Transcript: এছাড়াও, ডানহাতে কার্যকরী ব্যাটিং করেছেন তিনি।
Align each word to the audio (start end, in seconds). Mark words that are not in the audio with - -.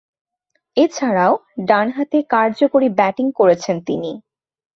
এছাড়াও, 0.77 1.33
ডানহাতে 1.67 2.17
কার্যকরী 2.33 2.87
ব্যাটিং 2.97 3.25
করেছেন 3.39 3.75
তিনি। 3.87 4.11